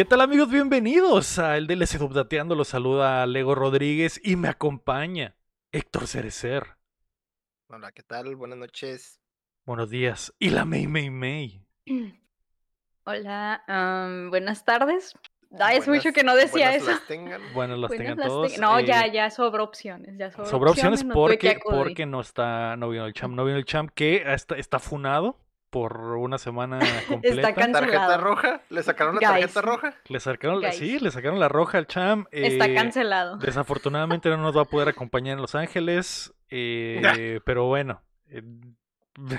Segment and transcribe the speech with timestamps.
[0.00, 0.50] ¿Qué tal amigos?
[0.50, 2.54] Bienvenidos a el DLC Dubdateando.
[2.54, 5.36] Los saluda Lego Rodríguez y me acompaña
[5.72, 6.78] Héctor Cerecer.
[7.68, 8.34] Hola, ¿qué tal?
[8.34, 9.20] Buenas noches.
[9.66, 10.32] Buenos días.
[10.38, 11.66] Y la May May May.
[13.04, 13.62] Hola,
[14.30, 15.12] buenas tardes.
[15.58, 16.90] Ay, es Buenas- mucho que no decía buenas eso.
[16.92, 17.42] las tengan.
[17.52, 18.58] Bueno, las Buenas tengan las todos.
[18.58, 20.16] No, eh, ya, ya sobró opciones.
[20.16, 23.58] Ya sobró, opciones no que porque, porque no está, no vino el champ, no vino
[23.58, 25.36] el champ que está, está funado
[25.70, 27.54] por una semana completa.
[27.54, 27.86] cancelado.
[27.86, 28.60] ¿Tarjeta roja?
[28.68, 29.40] ¿Le sacaron una Guys.
[29.40, 29.94] tarjeta roja?
[30.06, 30.76] Le sacaron, Guys.
[30.76, 32.26] sí, le sacaron la roja al champ.
[32.32, 33.36] Está eh, cancelado.
[33.38, 38.42] Desafortunadamente no nos va a poder acompañar en Los Ángeles, eh, pero bueno, eh,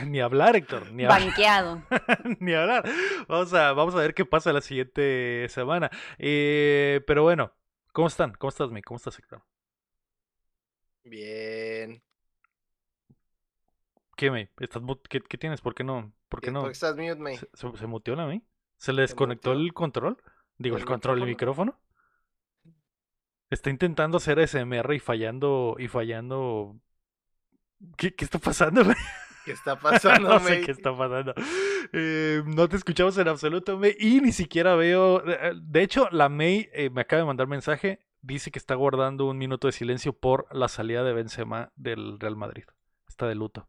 [0.05, 1.21] ni hablar, Héctor, ni hablar.
[1.21, 1.83] Banqueado.
[2.39, 2.83] Ni hablar.
[3.27, 5.89] Vamos a, vamos a ver qué pasa la siguiente semana.
[6.19, 7.53] Eh, pero bueno,
[7.91, 8.33] ¿cómo están?
[8.33, 8.81] ¿Cómo estás, mi?
[8.81, 9.41] ¿Cómo estás, Héctor?
[11.03, 12.01] Bien.
[14.21, 14.51] ¿Qué, me?
[14.59, 15.61] ¿Estás ¿Qué, qué tienes?
[15.61, 16.13] ¿Por qué no?
[16.29, 16.69] ¿Por qué ¿Por no?
[16.71, 17.37] estás mute, me?
[17.39, 18.43] ¿Se, se, se muteó la mi?
[18.77, 20.17] ¿Se le desconectó el control?
[20.57, 21.79] Digo, el, ¿El control del micrófono.
[23.51, 26.79] Está intentando hacer ASMR y fallando, y fallando.
[27.97, 28.95] ¿Qué, qué está pasando, güey?
[29.43, 30.61] ¿Qué está pasando, no sé me?
[30.61, 31.33] qué está pasando.
[31.93, 33.95] Eh, no te escuchamos en absoluto, May.
[33.99, 35.23] Y ni siquiera veo.
[35.27, 38.05] eh, De hecho, la May eh, me acaba de mandar mensaje.
[38.21, 42.35] Dice que está guardando un minuto de silencio por la salida de Benzema del Real
[42.35, 42.65] Madrid.
[43.07, 43.67] Está de luto.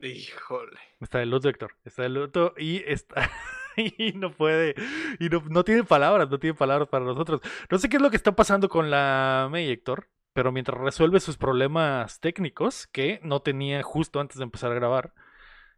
[0.00, 0.78] Híjole.
[1.00, 1.72] Está de luto, Héctor.
[1.84, 3.30] Está de luto y está.
[3.78, 4.74] Y no puede.
[5.20, 7.42] Y no, no tiene palabras, no tiene palabras para nosotros.
[7.70, 10.08] No sé qué es lo que está pasando con la May, Héctor.
[10.32, 15.12] Pero mientras resuelve sus problemas técnicos, que no tenía justo antes de empezar a grabar,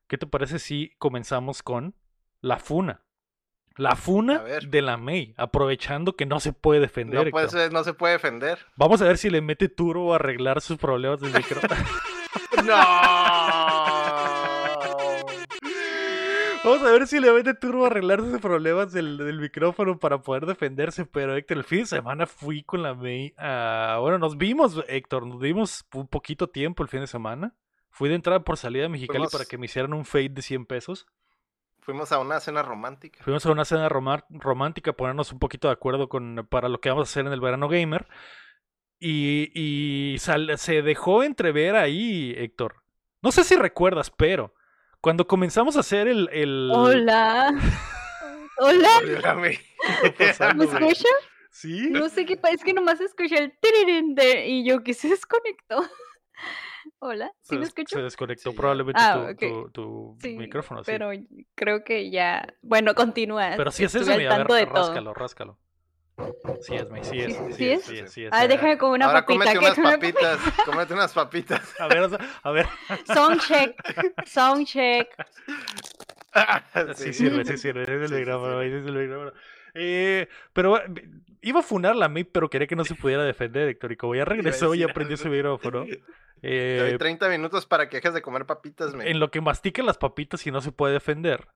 [0.07, 1.97] ¿qué te parece si comenzamos con
[2.41, 3.03] la funa?
[3.77, 7.25] La funa de la May, aprovechando que no se puede defender.
[7.25, 8.61] No, puede ser- no se puede defender.
[8.77, 11.75] Vamos a ver si le mete turbo a arreglar sus problemas del micrófono.
[12.65, 13.68] ¡No!
[16.69, 20.21] Vamos a ver si le mete turbo a arreglar sus problemas del, del micrófono para
[20.23, 21.07] poder defenderse.
[21.07, 23.35] Pero Héctor, el fin de semana fui con la May.
[23.39, 27.55] a- bueno, nos vimos, Héctor, nos vimos un poquito tiempo el fin de semana.
[27.91, 30.43] Fui de entrada por salida de Mexicali Fuimos- para que me hicieran un fade de
[30.43, 31.07] 100 pesos.
[31.81, 33.19] Fuimos a una cena romántica.
[33.25, 36.91] Fuimos a una cena roma- romántica, ponernos un poquito de acuerdo con, para lo que
[36.91, 38.07] vamos a hacer en el verano gamer.
[39.01, 42.83] Y, y sal- se dejó entrever ahí, Héctor.
[43.23, 44.55] No sé si recuerdas, pero
[45.09, 46.29] cuando comenzamos a hacer el...
[46.33, 46.71] el...
[46.71, 47.49] Hola.
[48.59, 48.89] Hola.
[49.03, 49.53] Hola, me.
[49.53, 51.09] escucha?
[51.51, 51.89] ¿Sí?
[51.89, 52.53] No sé qué pasa.
[52.53, 55.83] Es que nomás escuché el tirirín de y yo que se desconectó.
[56.99, 57.33] Hola.
[57.41, 57.97] ¿Sí se, me escucho?
[57.97, 60.85] se desconectó Sí, probablemente Ah, tu, tu- tu Sí, micrófono.
[60.85, 60.91] sí.
[60.93, 61.09] pero
[61.55, 62.47] creo que ya.
[62.61, 63.55] Bueno, continúa.
[63.57, 65.59] Pero sí es eso, mira, a ver, ráscalo, ráscalo.
[66.63, 67.85] Sí es, May, sí es, Sí- es, es.
[67.87, 68.31] sí es, sí es.
[68.33, 69.45] Ah, déjame como una Ahora papita.
[69.55, 70.39] cómete unas una papitas.
[70.65, 71.81] Cómete unas papitas.
[71.81, 72.09] A ver,
[72.43, 72.67] a ver.
[73.07, 73.77] Sound check.
[74.27, 75.09] Sound check.
[76.97, 77.83] Sí sirve, sí sirve.
[77.83, 79.33] ese Es el Sí, sí micrófono, es el micrófono.
[79.75, 81.09] Eh, pero eh,
[81.41, 83.93] iba a funar la May, pero quería que no se pudiera defender, Héctor.
[83.93, 85.23] Y como ya regresó y aprendió algo.
[85.25, 85.85] su micrófono,
[86.41, 89.11] Te eh, doy 30 minutos para que dejes de comer papitas, me.
[89.11, 91.49] en lo que mastica las papitas y no se puede defender.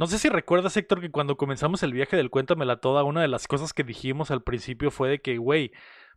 [0.00, 3.28] No sé si recuerdas, Héctor, que cuando comenzamos el viaje del Cuéntamela Toda, una de
[3.28, 5.72] las cosas que dijimos al principio fue de que, güey,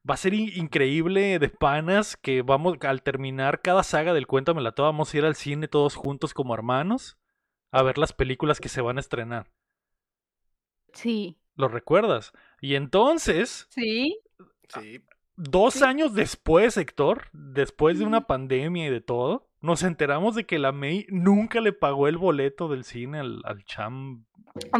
[0.09, 4.71] va a ser in- increíble de panas que vamos, al terminar cada saga del Cuéntamela
[4.71, 7.17] Toda, vamos a ir al cine todos juntos como hermanos
[7.73, 9.51] a ver las películas que se van a estrenar.
[10.93, 11.37] Sí.
[11.55, 12.31] ¿Lo recuerdas?
[12.61, 14.17] Y entonces, Sí.
[14.69, 15.03] Sí.
[15.35, 15.83] dos Sí.
[15.83, 20.73] años después, Héctor, después de una pandemia y de todo, nos enteramos de que la
[20.73, 24.25] May nunca le pagó el boleto del cine al, al cham.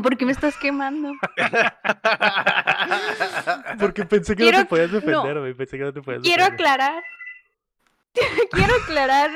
[0.03, 1.13] ¿Por qué me estás quemando?
[3.79, 4.99] Porque pensé que no te podías no.
[4.99, 6.67] defender, güey, Pensé que no te podías Quiero defender.
[6.69, 7.03] aclarar.
[8.51, 9.31] Quiero aclarar.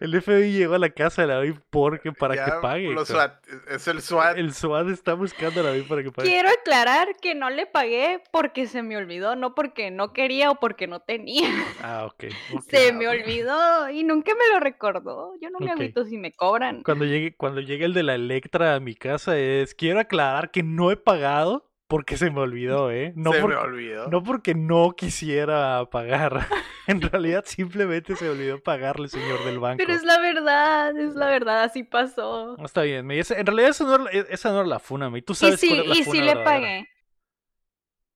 [0.00, 2.88] El FBI llegó a la casa de la May porque para Ya, que pague.
[2.88, 3.16] los Héctor.
[3.44, 4.38] SWAT, es el SWAT.
[4.38, 6.28] El SWAT está buscando a la May para que pague.
[6.28, 10.54] Quiero aclarar que no le pagué porque se me olvidó, no porque no quería o
[10.58, 11.48] porque no tenía.
[11.82, 12.24] Ah, ok.
[12.54, 12.62] ok.
[12.68, 15.34] Se me olvidó y nunca me lo recordó.
[15.40, 15.72] Yo no me Ok.
[15.72, 16.82] agüito si me cobran.
[16.82, 20.62] Cuando llegue, cuando llegue el de la Electra a mi casa es, quiero aclarar que
[20.62, 23.12] no he pagado porque se me olvidó, ¿eh?
[23.16, 24.08] No, se por- me olvidó.
[24.08, 26.46] no porque no quisiera pagar.
[26.90, 29.78] en realidad simplemente se olvidó pagarle, señor del banco.
[29.78, 32.56] Pero es la verdad, es la verdad, así pasó.
[32.58, 35.22] No está bien, en realidad esa no, era, la- esa no era la funa, me.
[35.22, 36.44] Tú Y sabes sí, cuál es la y funa sí le verdadera.
[36.44, 36.88] pagué.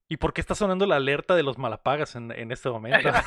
[0.09, 3.09] ¿Y por qué está sonando la alerta de los malapagas en, en este momento?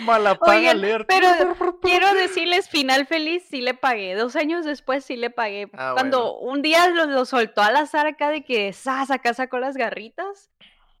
[0.00, 1.06] Malapaga Oigan, alerta.
[1.08, 4.14] pero quiero decirles, final feliz, sí le pagué.
[4.14, 5.68] Dos años después sí le pagué.
[5.74, 9.10] Ah, Cuando un día lo, lo soltó al azar acá de que ¡zas!
[9.10, 10.50] acá sacó las garritas.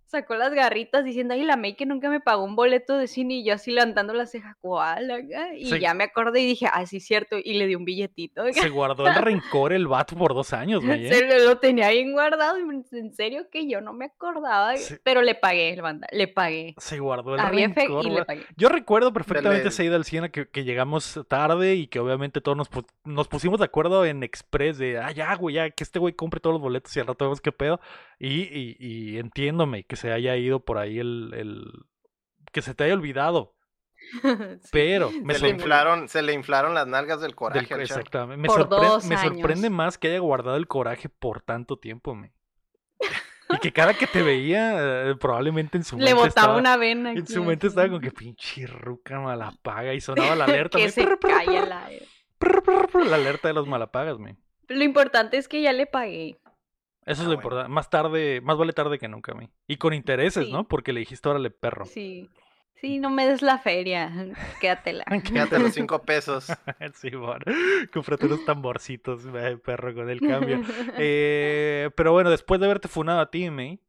[0.08, 3.34] Sacó las garritas diciendo, ay, la May que nunca me pagó un boleto de cine
[3.34, 5.10] y yo así levantando la ceja, ¿cuál?
[5.10, 5.54] acá?".
[5.54, 5.78] Y Sí.
[5.78, 8.42] ya me acordé y dije, ah, sí, cierto, y le di un billetito.
[8.42, 8.52] acá.
[8.54, 11.06] Se guardó el rencor el vato por dos años, güey.
[11.06, 11.12] ¿eh?
[11.12, 12.62] Se lo, lo tenía bien guardado, y
[12.96, 14.94] en serio que yo no me acordaba, Sí.
[15.02, 16.74] pero le pagué, banda, le pagué.
[16.78, 18.06] Se guardó el Había rencor.
[18.06, 18.42] y le pagué.
[18.56, 19.68] Yo recuerdo perfectamente Dale.
[19.68, 22.56] esa ida al cine que, que llegamos tarde y que obviamente todos
[23.04, 26.40] nos pusimos de acuerdo en Express de, ah, ya, güey, ya, que este güey compre
[26.40, 27.80] todos los boletos y al rato vemos qué pedo.
[28.18, 31.72] Y, y, y entiéndome que se haya ido por ahí el, el-
[32.52, 33.54] que se te haya olvidado.
[34.62, 34.68] Sí.
[34.72, 37.80] Pero me, Se le, inflaron, se le inflaron las nalgas del del- coraje Cham.
[37.80, 41.78] exactamente, me, Por sorpre- dos me sorprende más que haya guardado el coraje por tanto
[41.78, 42.32] tiempo, me.
[43.50, 46.76] Y que cada que te veía, eh, probablemente en su Le mente botaba estaba- una
[46.76, 47.12] vena.
[47.12, 50.76] En su mente estaba como que pinche ruca malapaga y sonaba la alerta.
[50.78, 51.88] que me, se prr, prr, la...
[52.38, 54.36] prr, prr, prr, la alerta de los malapagas, me.
[54.68, 56.38] Lo importante es que ya le pagué.
[57.08, 57.42] Eso es Ah, lo bueno.
[57.42, 57.68] importante.
[57.72, 59.50] Más tarde, más vale tarde que nunca, me.
[59.66, 60.52] Y con intereses, Sí.
[60.52, 60.68] ¿no?
[60.68, 61.84] Porque le dijiste, órale, perro.
[61.86, 62.28] Sí.
[62.80, 64.08] Sí, no me des la feria.
[64.60, 65.04] Quédatela.
[65.24, 66.46] Quédate los cinco pesos.
[66.94, 67.44] sí, bueno.
[67.92, 70.60] Cómprate unos tamborcitos, eh, perro, con el cambio.
[70.96, 73.80] Eh, pero bueno, después de haberte funado a ti, me.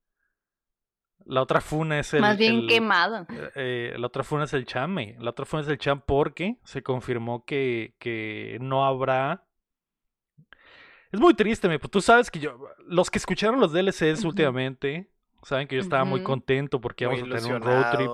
[1.25, 2.21] La otra funa es el.
[2.21, 3.27] Más bien el- quemado.
[3.53, 4.95] eh, la otra funa es el Cham.
[5.19, 9.45] La otra funa es el Cham porque se confirmó que, que no habrá.
[11.11, 11.79] Es muy triste, me.
[11.79, 12.57] Pues tú sabes que yo.
[12.85, 15.09] Los que escucharon los DLCs últimamente últimamente
[15.43, 18.11] saben que yo estaba muy contento porque Muy íbamos a tener un road trip.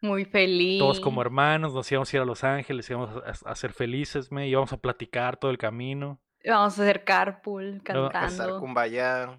[0.00, 0.78] Muy feliz.
[0.78, 4.30] Todos como hermanos, nos íbamos a ir a Los Ángeles, íbamos a, a ser felices,
[4.30, 4.48] me.
[4.48, 6.18] Íbamos a platicar todo el camino.
[6.46, 8.60] Vamos a hacer carpool, cantando.
[8.60, 9.38] Kumbaya.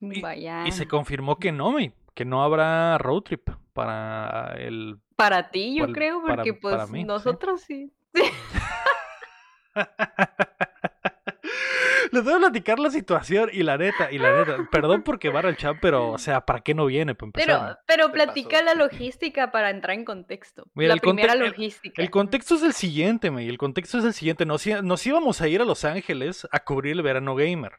[0.00, 0.66] y- Vaya.
[0.66, 1.92] Y se confirmó que no, me.
[2.14, 6.74] Que no habrá road trip para el Para ti, yo Para- creo, para- porque pues
[6.76, 7.04] para mí, sí.
[7.04, 7.92] nosotros sí.
[12.14, 15.46] Les voy a platicar la situación y la neta, y la neta, perdón por quemar
[15.46, 17.14] al chat, pero, o sea, ¿para qué no viene?
[17.14, 20.64] Para empezar, Pero, pero platica la logística para entrar en contexto.
[20.74, 22.00] Mira, la el primera logística.
[22.00, 24.46] El contexto es el siguiente, me, el contexto es el siguiente.
[24.46, 27.72] Nos, nos íbamos a ir a Los Ángeles a cubrir el verano gamer,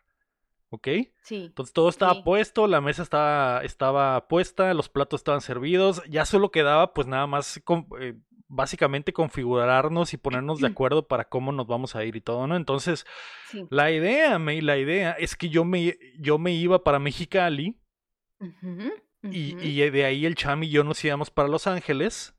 [0.69, 0.88] ¿ok?
[1.23, 1.45] Sí.
[1.45, 2.21] Entonces todo estaba Sí.
[2.25, 7.25] puesto, la mesa estaba, estaba puesta, los platos estaban servidos, ya solo quedaba pues nada
[7.27, 8.15] más con- eh,
[8.47, 12.56] básicamente configurarnos y ponernos de acuerdo para cómo nos vamos a ir y todo, ¿no?
[12.56, 13.06] Entonces
[13.50, 13.65] Sí.
[13.69, 17.80] la idea, me, la idea es que yo me, yo me iba para Mexicali
[18.39, 18.92] Ujú,
[19.24, 22.36] y, y de ahí el Cham y yo nos íbamos para Los Ángeles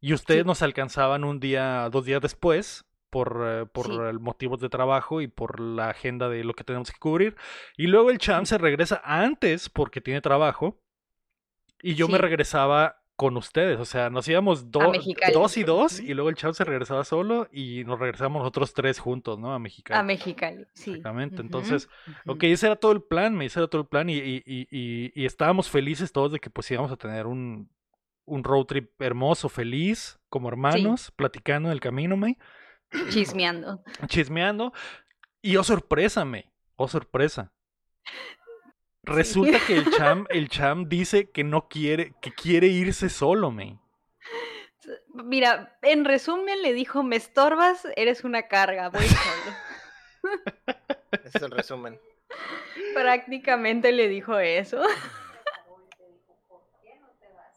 [0.00, 0.46] y ustedes Sí.
[0.46, 3.92] nos alcanzaban un día, dos días después por, eh, por Sí.
[3.92, 7.36] eh, motivos de trabajo y por la agenda de lo que tenemos que cubrir.
[7.76, 10.80] Y luego el Cham se regresa antes porque tiene trabajo
[11.82, 14.78] y yo me regresaba con ustedes, o sea, nos íbamos do-
[15.34, 19.00] dos y dos y luego el Cham se regresaba solo y nos regresamos nosotros tres
[19.00, 19.52] juntos, ¿no?
[19.52, 19.98] A Mexicali.
[19.98, 20.90] A Mexicali, sí.
[20.92, 21.88] Exactamente, entonces.
[22.26, 24.68] Ok, ese era todo el plan, me ese era todo el plan y, y- y-
[24.70, 27.68] y- y estábamos felices todos de que pues íbamos a tener un,
[28.24, 32.38] un road trip hermoso, feliz, como hermanos, platicando en el camino, me,
[33.10, 33.82] Chismeando.
[34.06, 34.72] chismeando.
[35.42, 37.52] Y oh sorpresa, me, oh sorpresa.
[39.08, 43.78] Resulta que el cham, el cham dice que no quiere, que quiere irse solo, me.
[45.12, 49.56] Mira, en resumen le dijo, me estorbas, eres una carga, voy solo.
[51.24, 51.98] Ese es el resumen.
[52.94, 54.80] Prácticamente le dijo eso.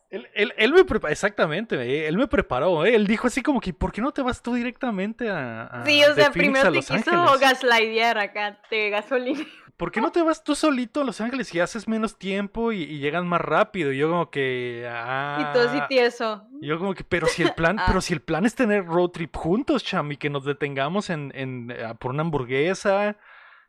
[0.09, 2.93] Él, él- él me preparó, exactamente, me, él me preparó, ¿eh?
[2.95, 6.03] él dijo así como que, ¿por qué no te vas tú directamente a, a- Sí,
[6.03, 9.45] o sea, Phoenix primero a te Los quiso gaslightear acá, te gasolina.
[9.81, 12.83] ¿Por qué no te vas tú solito a Los Ángeles y haces menos tiempo y,
[12.83, 13.91] y llegas más rápido?
[13.91, 14.87] Y yo como que...
[14.87, 16.43] Ah, Y todo así tieso.
[16.61, 17.85] yo como que, pero si el plan, Ah.
[17.87, 21.31] pero si el plan es tener road trip juntos, cham, y que nos detengamos en,
[21.33, 23.17] en eh, por una hamburguesa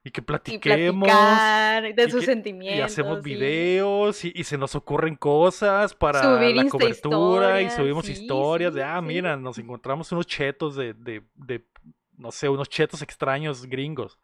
[0.05, 2.79] y que Y platiquemos platicar de y sus que- sentimientos.
[2.79, 3.31] y hacemos sí.
[3.31, 8.75] videos y, y se nos ocurren cosas para Subir la cobertura y subimos sí, historias
[8.75, 11.65] de, ah, mira, nos encontramos unos chetos de, de, de,
[12.19, 14.19] no sé, unos chetos extraños gringos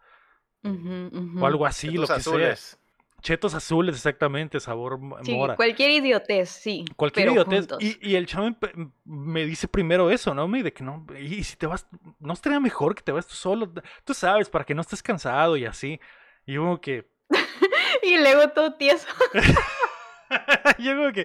[0.65, 2.17] O algo así, lo que sea.
[2.17, 2.79] azules.
[3.21, 5.57] Chetos azules, exactamente, sabor Sí, mora.
[5.57, 6.85] cualquier idiotez, sí.
[6.95, 7.67] Cualquier pero idiotez.
[7.81, 10.47] Y, y el chavo me, me dice primero eso, ¿no?
[10.47, 11.89] Me de que no, y si te vas,
[12.21, 13.73] no estaría mejor que te vas tú solo,
[14.05, 15.99] tú sabes, para que no estés cansado y así.
[16.47, 17.11] Y yo como que,
[18.05, 19.09] Y luego todo tieso.
[20.79, 21.25] yo como que,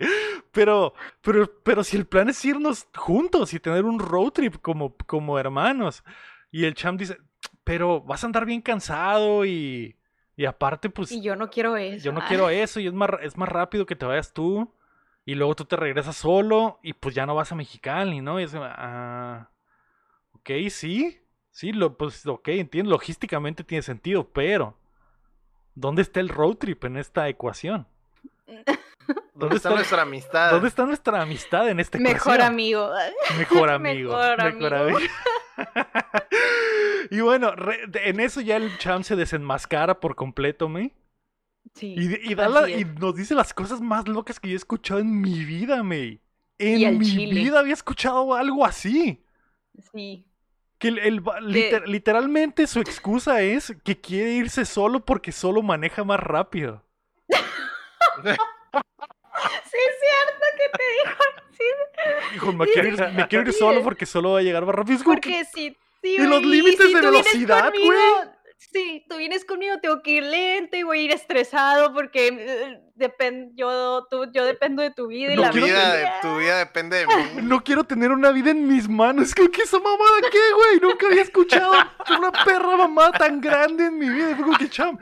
[0.52, 4.96] pero, pero, pero si el plan es irnos juntos y tener un road trip como,
[5.06, 6.04] como hermanos.
[6.52, 7.18] Y el cham dice,
[7.64, 9.96] pero vas a andar bien cansado y,
[10.36, 12.04] y aparte, pues, Y yo no quiero eso.
[12.06, 12.26] Yo no ah.
[12.28, 14.74] quiero eso y es más, es más rápido que te vayas tú
[15.26, 18.40] y luego tú te regresas solo y pues ya no vas a Mexicali, ¿no?
[18.40, 19.50] Y es, ah,
[20.34, 24.78] ok, sí, sí, lo, pues ok, entiendo, logísticamente tiene sentido, pero
[25.76, 27.88] ¿dónde está el road trip en esta ecuación?
[29.34, 30.52] ¿Dónde está está- nuestra amistad?
[30.52, 32.92] ¿Dónde está nuestra amistad en este Mejor amigo.
[33.38, 34.12] Mejor amigo.
[34.12, 35.00] Mejor mejor amigo.
[37.18, 37.80] Y bueno, re-
[38.10, 40.92] en eso ya el champ se desenmascara por completo, me.
[41.76, 41.96] Sí.
[41.98, 42.82] Y, y da la- así es.
[42.82, 46.20] y nos dice las cosas más locas que yo he escuchado en mi vida, me.
[46.60, 47.34] Y En mi chile.
[47.42, 49.24] vida había escuchado algo así.
[49.92, 50.26] Sí.
[50.78, 55.62] Que el, el va- liter- literalmente su excusa es que quiere irse solo porque solo
[55.62, 56.84] maneja más rápido.
[58.24, 61.24] Sí, es cierto que te dijo.
[61.52, 61.64] Sí,
[62.34, 65.00] Dijo, me quiero ir, me quiero ir solo porque solo va a llegar más rápido.
[65.04, 67.98] Porque si, si ¿Y los límites si de velocidad, güey?
[68.72, 72.80] Sí, tú vienes conmigo, tengo que ir lento y voy a ir estresado porque eh,
[72.96, 76.58] depend, yo, tú, yo dependo de tu vida y No la vida, de- tu vida
[76.60, 77.14] depende de mí.
[77.44, 79.36] No quiero tener una vida en mis manos.
[79.36, 80.80] ¿Qué, qué esa mamada qué, güey?
[80.82, 81.74] Nunca había escuchado
[82.18, 84.36] una perra mamada tan grande en mi vida.
[84.36, 84.98] Fue como que, cham,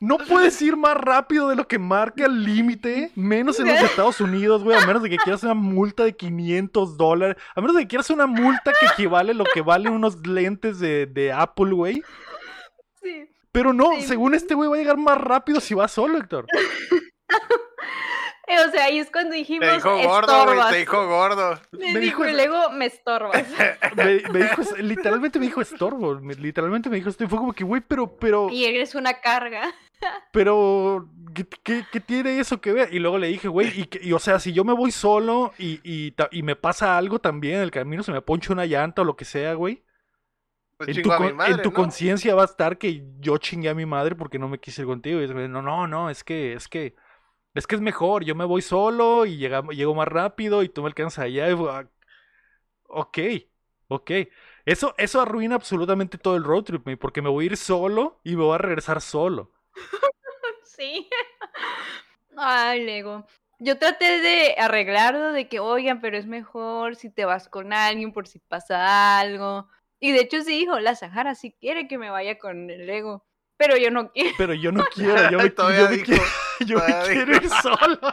[0.00, 4.20] no puedes ir más rápido de lo que marca el límite, menos en los Estados
[4.20, 7.82] Unidos, güey, a menos de que quieras una multa de 500 dólares, a menos de
[7.82, 11.72] que quieras una multa que equivale a lo que valen unos lentes de, de Apple,
[11.72, 12.02] güey.
[13.02, 13.28] Sí.
[13.50, 14.02] Pero no, Sí.
[14.02, 16.46] según este güey va a llegar más rápido si va solo, Héctor.
[18.68, 20.70] O sea, ahí es cuando dijimos Te dijo gordo, güey, estorbas.
[20.70, 21.60] te dijo gordo.
[21.72, 23.44] Me, me dijo dijo y luego me estorbas.
[23.96, 27.52] Me, me dijo, literalmente me dijo estorbo, me- literalmente me dijo esto y fue como
[27.52, 28.48] que, güey, pero, pero...
[28.50, 29.62] y eres una carga.
[30.32, 32.94] Pero, ¿qué, qué- qué tiene eso que ver?
[32.94, 35.52] Y luego le dije, güey, y, que- y, o sea, si yo me voy solo
[35.58, 39.04] y, y, me pasa algo también en el camino, se me ponche una llanta o
[39.04, 39.82] lo que sea, güey.
[40.76, 41.74] Pues En tu, chingo a mi con- madre, en tu ¿no?
[41.74, 44.86] conciencia va a estar que yo chingué a mi madre porque no me quise ir
[44.86, 45.20] contigo.
[45.20, 46.94] Y es, güey, no, no, no, es que, es que,
[47.54, 48.24] es que es mejor.
[48.24, 51.48] Yo me voy solo y llegamos, llego más rápido y tú me alcanzas allá.
[51.50, 51.88] y ah,
[52.88, 53.18] ok,
[53.88, 54.10] ok.
[54.64, 58.36] Eso, eso arruina absolutamente todo el road trip, porque me voy a ir solo y
[58.36, 59.52] me voy a regresar solo.
[60.78, 61.08] Sí.
[62.36, 63.26] Ay, Lego.
[63.58, 68.12] Yo traté de arreglarlo, de que, oigan, pero es mejor si te vas con alguien
[68.12, 69.68] por si pasa algo.
[69.98, 73.26] Y de hecho sí dijo, la Sahara sí quiere que me vaya con el Lego,
[73.58, 74.30] pero yo no quiero.
[74.38, 76.22] Pero yo no quiero, yo me, yo me quiero,
[76.60, 77.98] yo me quiero ir solo.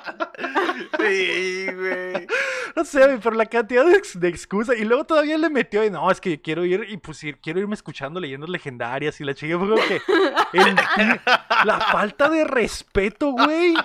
[0.99, 2.27] Sí, güey.
[2.75, 4.75] No sé, pero la cantidad de, de excusas.
[4.77, 7.59] Y luego todavía le metió, y no, es que quiero ir, y pues ir- quiero
[7.59, 9.19] irme escuchando leyendas legendarias.
[9.21, 10.01] Y la chica fue como que.
[10.53, 10.75] el
[11.65, 13.75] la falta de respeto, güey.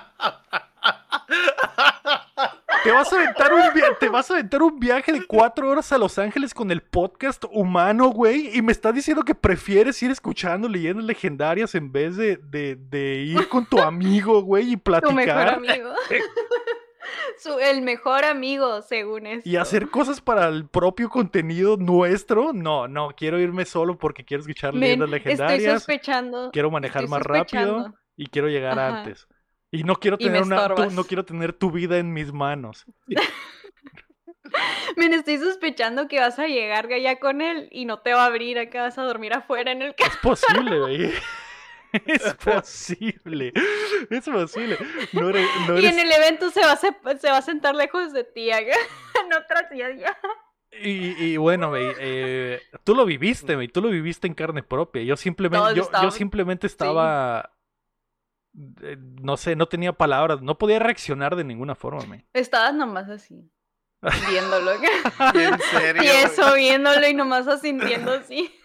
[2.85, 3.61] Te vas, a aventar un
[3.99, 7.45] te vas a aventar un viaje de cuatro horas a Los Ángeles con el podcast
[7.51, 8.57] humano, güey.
[8.57, 13.17] Y me estás diciendo que prefieres ir escuchando leyendas legendarias en vez de, de- de
[13.23, 15.49] ir con tu amigo, güey, y Tu mejor platicar.
[15.55, 15.91] amigo.
[17.39, 19.49] Su, el mejor amigo, según esto.
[19.49, 22.53] Y hacer cosas para el propio contenido nuestro.
[22.53, 25.73] No, no, quiero irme solo porque quiero escuchar Men, leyendas estoy legendarias.
[25.83, 26.51] sospechando.
[26.53, 28.99] Quiero manejar estoy más rápido y quiero llegar Ajá.
[29.01, 29.27] antes.
[29.73, 32.33] Y no quiero Y me tener una tu- no quiero tener tu vida en mis
[32.33, 32.87] manos.
[34.97, 38.27] Men, estoy sospechando que vas a llegar ya con él y no te va a
[38.27, 40.11] abrir, acá vas a dormir afuera en el carro.
[40.11, 41.13] Es posible, güey.
[42.07, 43.53] Es posible.
[44.11, 44.79] Es posible.
[45.13, 47.75] No eres, no Y en el evento se va a, se, se va a sentar
[47.75, 48.77] lejos de ti, acá,
[49.25, 50.17] en otra silla.
[50.71, 53.67] y, y bueno, güey, eh, tú lo viviste, güey.
[53.67, 55.03] Tú lo viviste en carne propia.
[55.03, 57.51] Yo simplemente, yo, simplemente estaba.
[58.83, 60.43] Eh, No sé, no tenía palabras.
[60.43, 62.25] No podía reaccionar de ninguna forma, güey.
[62.33, 63.51] Estabas nomás así,
[64.29, 64.73] viéndolo.
[65.35, 66.03] En serio.
[66.03, 66.19] Y güey.
[66.25, 68.55] eso, viéndolo y nomás asintiendo así.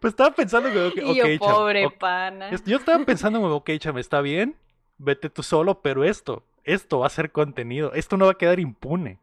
[0.00, 2.50] Pues estaba pensando que, ok, Y yo, ok, cham, pobre pana.
[2.64, 4.56] Yo estaba pensando, ok, cham, está bien,
[4.96, 8.58] vete tú solo, pero esto, esto va a ser contenido, esto no va a quedar
[8.58, 9.18] impune.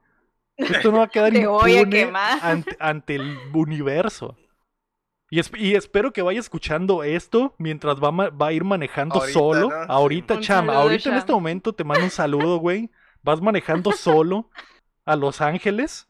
[0.58, 2.40] Esto no va a quedar Te voy a impune quemar.
[2.44, 4.38] ante, ante el universo.
[5.30, 9.34] Y, es- y espero que vaya escuchando esto mientras va, va a ir manejando Ahorita,
[9.40, 9.70] solo.
[9.70, 9.76] ¿no?
[9.88, 12.90] Ahorita, Un cham, ahorita en este momento te mando un saludo, güey.
[13.22, 14.50] Vas manejando solo
[15.06, 16.08] a Los Ángeles.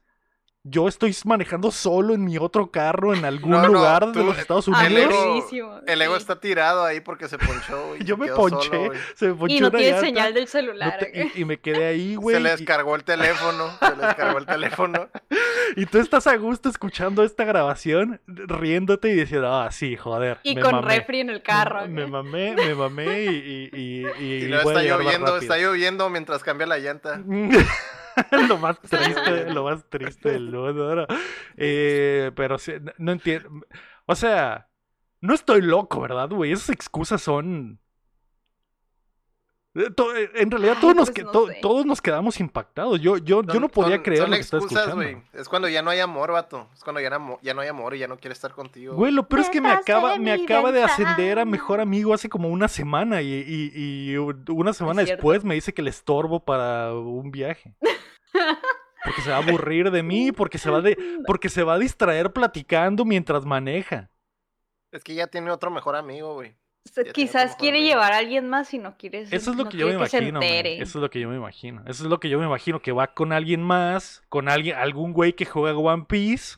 [0.65, 4.37] Yo estoy manejando solo en mi otro carro en algún No, no, lugar de los
[4.37, 4.93] Estados el Unidos.
[5.13, 8.03] ego- Aburridísimo, El ego está tirado ahí porque se ponchó, güey.
[8.03, 10.97] Yo me ponché, solo, se me ponchó Y no tiene llanta, señal del no celular.
[10.99, 12.35] te- y, y me quedé ahí, güey.
[12.35, 13.71] Se le y- descargó el teléfono.
[13.79, 15.07] Se le descargó el teléfono.
[15.75, 20.39] Y, tú estás a gusto escuchando esta grabación, riéndote y diciendo, ah, sí, joder.
[20.41, 21.81] Y me con mamé, refri en el carro.
[21.81, 25.57] Me, me mamé, me mamé y, y, y, y- Y y a está lloviendo, está
[25.59, 27.21] lloviendo mientras cambia la llanta.
[28.47, 31.05] lo más triste, lo más triste del mundo.
[31.57, 33.49] Eh, pero sí, no, no entiendo.
[34.05, 34.67] O sea,
[35.21, 36.51] no estoy loco, ¿verdad, güey?
[36.51, 37.79] Esas excusas son.
[39.75, 39.83] Eh,
[40.15, 41.59] eh, En realidad todos, Ay, nos, pues que- no to- sé.
[41.61, 42.99] todos nos quedamos impactados.
[42.99, 45.21] Yo, yo, yo no podía son- creer son lo que estaba escuchando.
[45.31, 46.67] Es cuando ya no hay amor, vato.
[46.73, 48.95] Es cuando ya no, ya no hay amor y ya no quiere estar contigo.
[48.95, 52.15] Güey, lo peor es que me acaba, de me acaba de ascender a mejor amigo
[52.15, 56.43] hace como una semana y, y- y una semana después me dice que le estorbo
[56.43, 57.75] para un viaje.
[59.03, 61.79] Porque se va a aburrir de mí, porque se va de, porque se va a
[61.79, 64.09] distraer platicando mientras maneja.
[64.91, 66.55] Es que ya tiene otro mejor amigo, güey.
[66.95, 67.91] Ya Quizás quiere amigo.
[67.91, 70.39] llevar a alguien más y no quiere Eso es lo no que yo me imagino.
[70.41, 71.81] Eso es lo que yo me imagino.
[71.85, 75.13] Eso es lo que yo me imagino que va con alguien más, con alguien, algún
[75.13, 76.57] güey que juega One Piece.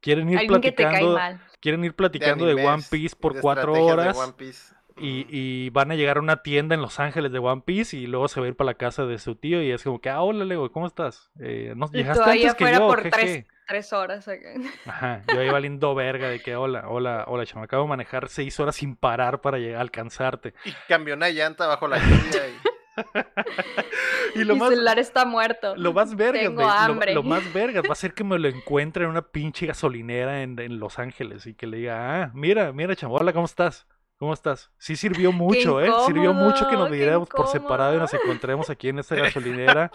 [0.00, 1.40] Quieren ir Alguien que te cae platicando, mal.
[1.60, 4.16] quieren ir platicando de, One Piece por de cuatro estrategias de horas.
[4.16, 4.75] One Piece.
[4.96, 8.06] Y, y van a llegar a una tienda en Los Ángeles de One Piece y
[8.06, 10.10] luego se va a ir para la casa de su tío y es como que,
[10.10, 11.30] ah, hola Lego, ¿cómo estás?
[11.40, 13.10] Eh, no, llegaste ahí antes que afuera yo, por jeje".
[13.10, 14.26] tres, tres horas.
[14.28, 14.48] acá.
[14.86, 18.58] Ajá, yo ahí valiendo verga de que, hola, hola, hola, chama, acabo de manejar seis
[18.58, 20.54] horas sin parar para llegar a alcanzarte.
[20.64, 22.48] Y cambió una llanta bajo la lluvia.
[22.48, 22.66] Y...
[24.34, 25.74] Y lo Mi más, celular está muerto.
[25.76, 27.14] lo más vergas, Tengo hambre.
[27.14, 30.58] Lo, más vergas va a ser que me lo encuentre en una pinche gasolinera en,
[30.58, 33.86] en Los Ángeles y que le diga, ah, mira, mira, chamo, hola, ¿cómo estás?
[34.18, 34.70] ¿Cómo estás?
[34.78, 35.90] Sí sirvió mucho, ¿eh?
[36.06, 39.90] Sirvió mucho que nos viéramos por separado y nos encontremos aquí en esta gasolinera.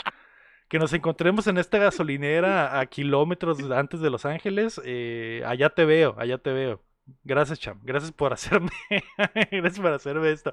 [0.68, 4.80] Que nos encontremos en esta gasolinera a kilómetros antes de Los Ángeles.
[4.86, 6.82] eh, allá te veo, allá te veo.
[7.26, 7.80] Gracias, Cham.
[7.84, 8.70] Gracias por hacerme.
[9.52, 10.52] Gracias por hacerme esto.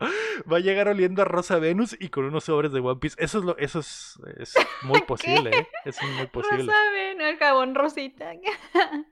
[0.51, 3.15] Va a llegar oliendo a Rosa Venus y con unos sobres de One Piece.
[3.23, 5.69] Eso es lo, eso es, es muy posible, ¿eh?
[5.85, 6.65] Eso es muy posible.
[6.65, 8.33] Rosa ven, el jabón rosita.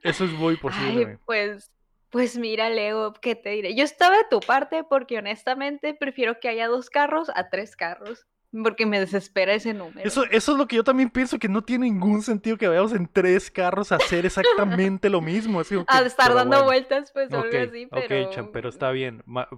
[0.03, 1.05] Eso es muy posible.
[1.11, 1.71] Ay, pues,
[2.17, 3.75] pues mira, Leo, ¿qué te diré?
[3.75, 8.25] Yo estaba de tu parte porque honestamente prefiero que haya dos carros a tres carros.
[8.63, 10.07] Porque me desespera ese número.
[10.07, 12.93] Eso, eso es lo que yo también pienso que no tiene ningún sentido que vayamos
[12.93, 15.61] en tres carros a hacer exactamente lo mismo.
[15.69, 16.63] que- a estar dando bueno.
[16.63, 18.25] vueltas, pues algo así, pero.
[18.27, 19.21] ok, Cham, pero está bien.
[19.25, 19.49] Ma-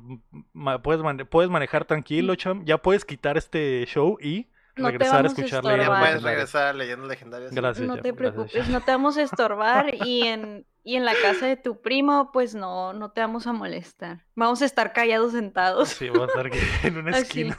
[0.51, 2.65] ma- puedes, mane- puedes manejar tranquilo, Cham.
[2.65, 7.07] Ya puedes quitar este show y No regresar a escuchar leyendas puedes regresar a leyendas
[7.09, 7.51] legendarias.
[7.53, 11.13] Gracias, No Cham, te preocupes, no te vamos a estorbar y en, y en la
[11.21, 14.25] casa de tu primo, pues no, no te vamos a molestar.
[14.35, 15.89] Vamos a estar callados sentados.
[15.89, 16.49] Sí, va a estar
[16.83, 17.57] en una esquina.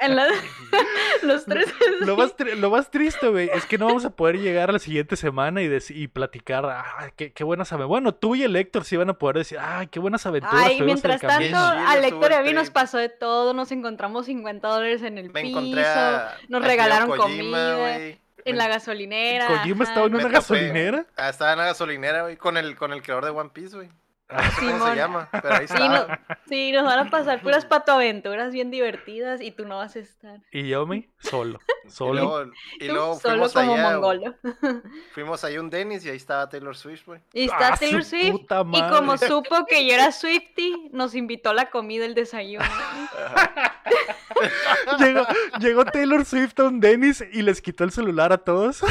[0.00, 0.26] En la-
[1.22, 1.66] los tres.
[2.00, 4.72] Lo más, tri- lo más triste, güey, es que no vamos a poder llegar a
[4.74, 6.66] la siguiente semana y, y platicar.
[6.66, 7.88] Ah, qué, qué buenas aventuras.
[7.88, 10.54] Bueno, tú y el Héctor sí van a poder decir, ay, qué buenas aventuras.
[10.66, 11.58] Ay, tuvimos en el mientras tanto, camino".
[11.58, 11.88] camino.
[11.88, 15.16] a Sí, Lector y a mí nos pasó de todo, nos encontramos 50 dólares en
[15.18, 16.36] el Me piso, encontré a.
[16.48, 18.16] nos a regalaron Kojima, comida.
[18.44, 19.46] En la gasolinera.
[19.46, 19.92] Kojima ajá.
[19.92, 21.06] estaba en una gasolinera.
[21.16, 23.88] Ah, estaba en la gasolinera, güey, con el, con el creador de One Piece, güey.
[24.30, 24.90] Cómo Simón.
[24.90, 26.06] se llama, pero ahí Sí, estaba.
[26.28, 30.00] no- Sí, nos van a pasar puras patoaventuras bien divertidas y tú no vas a
[30.00, 30.40] estar.
[30.52, 31.58] Y yo me solo.
[31.82, 32.12] Y Solo.
[32.22, 34.34] luego, y luego solo fuimos como allá, mongolo.
[35.14, 37.20] fuimos allá a un Dennis y ahí estaba Taylor Swift, güey.
[37.32, 38.30] Y está ¡Ah, Taylor Swift.
[38.32, 42.64] puta Y como supo que yo era Swifty, nos invitó a la comida, el desayuno.
[45.00, 45.26] llegó,
[45.58, 48.82] llegó Taylor Swift a un Dennis y les quitó el celular a todos.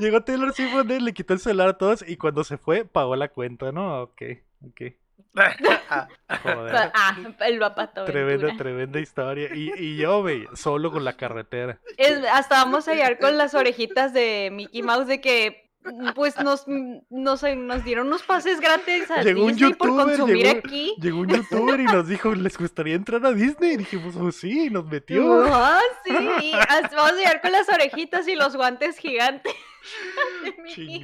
[0.00, 3.28] Llegó Taylor Swift le quitó el celular a todos y cuando se fue pagó la
[3.28, 4.02] cuenta, ¿no?
[4.02, 4.22] Ok,
[4.66, 4.82] ok.
[5.36, 6.08] Ah,
[6.42, 6.90] Joder.
[6.94, 8.04] Ah, el papato.
[8.04, 9.54] Tremenda, tremenda historia.
[9.54, 11.78] Y, y yo, güey, solo con la carretera.
[11.96, 15.69] Es, hasta vamos a llegar con las orejitas de Mickey Mouse de que
[16.14, 20.46] pues nos, nos, nos dieron unos pases gratis a Llegó un Disney por youtuber, consumir
[20.46, 20.94] llegó- aquí.
[21.00, 23.72] Llegó un youtuber y nos dijo, ¿les gustaría entrar a Disney?
[23.72, 25.44] Y dijimos, oh, sí, y nos metió.
[25.52, 26.12] Ah, sí,
[26.96, 29.54] vamos a llegar con las orejitas y los guantes gigantes.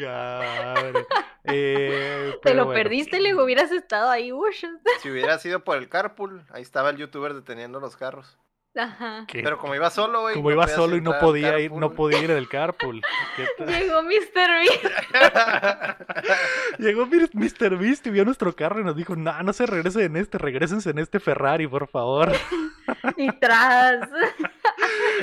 [0.07, 1.07] madre.
[1.45, 2.79] Eh, Te lo bueno.
[2.83, 4.33] perdiste, le hubieras estado ahí.
[4.33, 4.65] ush.
[5.03, 8.37] si hubiera sido por el carpool, ahí estaba el youtuber deteniendo los carros.
[8.77, 9.25] Ajá.
[9.27, 9.43] ¿Qué?
[9.43, 10.35] Pero como iba solo, güey.
[10.35, 11.97] Como no iba solo y no podía ir, no carpool.
[11.97, 13.03] podía ir en el carpool.
[13.67, 14.51] Llegó Mr.
[14.61, 14.85] Beast.
[16.79, 17.77] Llegó Mr.
[17.79, 20.91] Beast y vio nuestro carro y nos dijo, no, no se regresen en este, regresense
[20.91, 22.33] en este Ferrari, por favor.
[23.17, 24.09] y tras.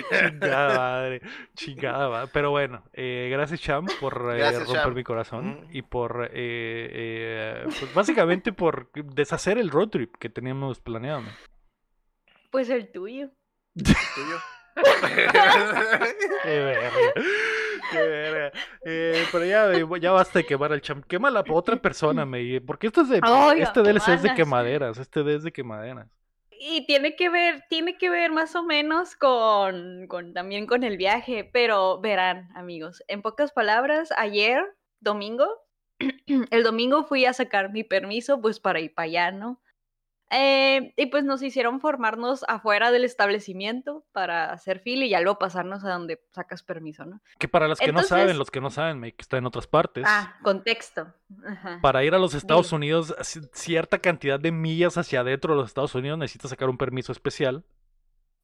[0.10, 1.22] Chingada madre,
[1.56, 2.30] chingada madre.
[2.34, 4.94] Pero bueno, eh, gracias Cham por eh, Gracias, romper Cham.
[4.96, 5.68] mi corazón Mm.
[5.72, 11.22] y por, eh, eh, pues básicamente por deshacer el road trip que teníamos planeado.
[11.22, 11.30] ¿no?
[12.52, 13.30] Pues el tuyo.
[13.76, 14.38] Tuyo.
[16.44, 16.92] Qué verga,
[17.92, 18.52] qué verga.
[18.86, 21.04] Eh, pero ya, eh, ya basta de quemar al Cham.
[21.04, 23.22] Quema a la otra persona, me, porque esto es de,
[23.58, 26.08] este DLC es de quemaderas, este D es de quemaderas.
[26.52, 30.98] Y tiene que ver, tiene que ver más o menos con, con también con el
[30.98, 34.64] viaje, pero verán, amigos, en pocas palabras, ayer,
[35.02, 35.48] domingo,
[36.52, 39.62] el domingo fui a sacar mi permiso, pues para ir para allá, ¿no?
[40.36, 45.38] Eh, y pues nos hicieron formarnos afuera del establecimiento para hacer fila y ya luego
[45.38, 47.22] pasarnos a donde sacas permiso, ¿no?
[47.38, 50.04] Que para los que no saben, los que no saben, que está en otras partes.
[50.08, 51.14] Ah, contexto.
[51.46, 51.80] Ajá.
[51.82, 52.72] Para ir a los Estados.
[52.74, 56.78] Unidos, ci- cierta cantidad de millas hacia adentro de los Estados Unidos necesitas sacar un
[56.78, 57.64] permiso especial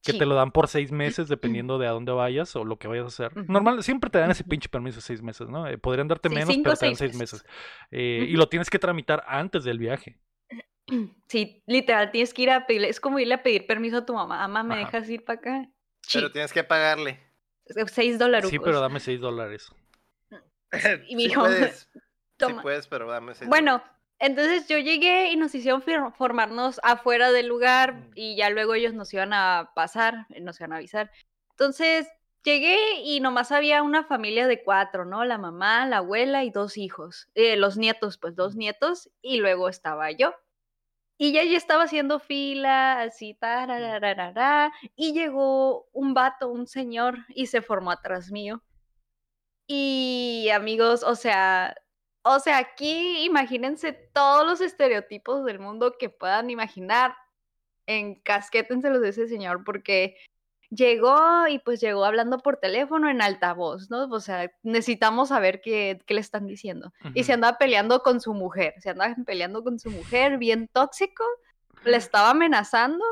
[0.03, 0.17] que Sí.
[0.19, 3.05] te lo dan por seis meses dependiendo de a dónde vayas o lo que vayas
[3.05, 3.39] a hacer.
[3.39, 3.51] Ujú.
[3.51, 5.67] Normal, siempre te dan ese pinche permiso de seis meses, ¿no?
[5.67, 7.43] Eh, podrían darte Sí, menos, cinco pero te dan seis meses.
[7.43, 7.49] meses.
[7.91, 10.19] Eh, Y lo tienes que tramitar antes del viaje.
[11.29, 14.15] Sí, literal, tienes que ir a pedirle, es como irle a pedir permiso a tu
[14.15, 14.39] mamá.
[14.47, 14.85] Mamá, ¿me Ajá.
[14.97, 15.69] dejas ir para acá?
[16.11, 17.19] Pero Sí, tienes que pagarle.
[17.87, 18.49] seis dólares.
[18.49, 19.69] Sí, pero dame seis dólares.
[21.07, 21.87] Y me Sí dijo, puedes,
[22.39, 23.91] sí puedes, pero dame seis Bueno, dólares.
[24.19, 25.81] entonces yo llegué y nos hicieron
[26.13, 28.11] formarnos afuera del lugar Mm.
[28.15, 31.11] y ya luego ellos nos iban a pasar, eh, nos iban a avisar.
[31.51, 32.07] Entonces
[32.43, 35.25] llegué y nomás había una familia de cuatro, ¿no?
[35.25, 37.27] La mamá, la abuela y dos hijos.
[37.35, 40.33] Eh, los nietos, pues dos nietos y luego estaba yo.
[41.21, 47.47] Y ya yo estaba haciendo fila, así, tararararara, y llegó un vato, un señor, y
[47.47, 48.63] se formó atrás mío.
[49.67, 51.75] Y amigos, o sea,
[52.23, 57.13] o sea, aquí imagínense todos los estereotipos del mundo que puedan imaginar.
[57.85, 60.15] Encasquétenselos de ese señor, porque
[60.69, 64.05] llegó y pues llegó hablando por teléfono en altavoz, ¿no?
[64.05, 66.93] O sea, necesitamos saber qué, qué le están diciendo.
[67.13, 71.23] Y se andaba peleando con su mujer, se andaba peleando con su mujer, bien tóxico,
[71.85, 73.03] le estaba amenazando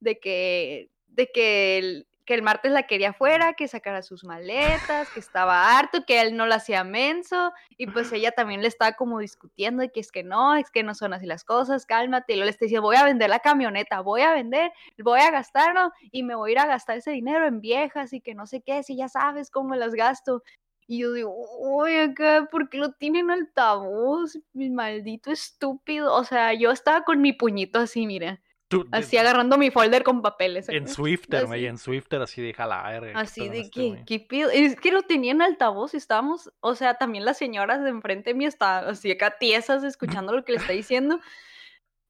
[0.00, 5.08] de que, de que el, que el martes la quería fuera, que sacara sus maletas,
[5.10, 8.92] que estaba harto, que él no la hacía menso, y pues ella también le estaba
[8.92, 12.32] como discutiendo de que es que no, es que no son así las cosas, cálmate,
[12.32, 15.30] y luego le está diciendo, voy a vender la camioneta, voy a vender, voy a
[15.30, 18.46] gastarlo, y me voy a ir a gastar ese dinero en viejas, y que no
[18.46, 20.42] sé qué, si ya sabes cómo las gasto,
[20.86, 24.38] y yo digo, uy, acá, ¿por qué lo tienen altavoz?
[24.52, 26.14] Mi maldito estúpido.
[26.14, 28.42] O sea, yo estaba con mi puñito así, mira.
[28.68, 30.68] Tú, de- Así agarrando mi folder con papeles.
[30.68, 31.66] en Swifter, así.
[31.66, 34.04] en Swifter, así de jala verga, ¿qué Así de este que, güey?
[34.04, 34.50] ¿qué pido?
[34.50, 38.48] Es que lo tenían altavoz y estábamos, o sea, también las señoras de enfrente mío
[38.48, 41.20] estaban así acá tiesas escuchando lo que le está diciendo.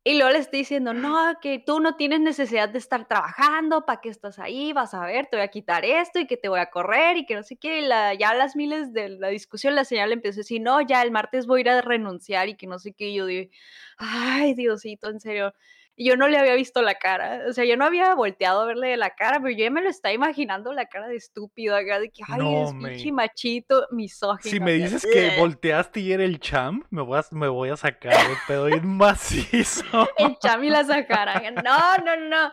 [0.07, 4.03] Y luego le estoy diciendo, no, que tú no tienes necesidad de estar trabajando, ¿para
[4.03, 4.75] qué estás ahí?
[4.75, 7.25] Vas a ver, te voy a quitar esto y que te voy a correr y
[7.25, 7.79] que no sé qué.
[7.79, 10.83] Y la, ya las miles de la discusión, la señora le empezó a decir, no,
[10.83, 13.09] ya el martes voy a ir a renunciar y que no sé qué.
[13.09, 13.51] Y yo digo,
[13.97, 15.55] ay, Diosito, en serio.
[15.97, 18.65] Y yo no le había visto la cara, o sea, yo no había volteado a
[18.67, 22.01] verle la cara, pero yo ya me lo estaba imaginando la cara de estúpido acá,
[22.01, 24.51] de que, ay, No, es pinche machito, misógino.
[24.51, 27.77] Si me dices que volteaste y era el champ, me voy a, me voy a
[27.77, 29.85] sacar de pedo bien macizo.
[30.19, 31.41] El chami la sacara.
[31.53, 32.51] No, no, no.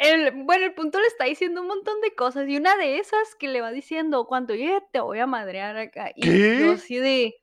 [0.00, 3.34] El, bueno, el punto le está diciendo un montón de cosas y una de esas
[3.38, 6.12] que le va diciendo, cuando llegue te voy a madrear acá.
[6.14, 6.58] Y ¿Qué?
[6.60, 7.34] yo así de,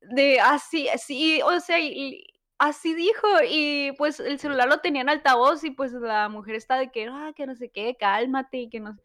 [0.00, 2.24] de así, así, o sea, y-
[2.60, 6.76] así dijo y pues el celular lo tenía en altavoz y pues la mujer está
[6.78, 9.02] de que, ah, que no sé qué, cálmate y que no sé.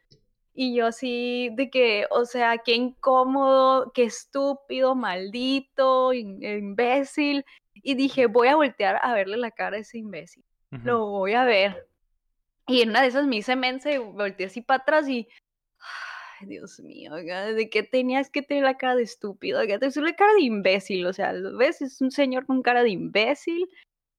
[0.53, 7.43] Y yo así de que, o sea, qué incómodo, qué estúpido, maldito, in- imbécil.
[7.73, 10.43] Y dije, voy a voltear a verle la cara a ese imbécil.
[10.83, 11.87] Lo voy a ver.
[12.67, 15.27] Y en una de esas me hice mensa y volteé así para atrás y.
[16.41, 19.59] Dios mío, ¿de qué tenías que tener la cara de estúpido?
[19.59, 21.81] Oiga, Te la cara de imbécil, o sea, ¿lo ves?
[21.81, 23.69] Es un señor con cara de imbécil.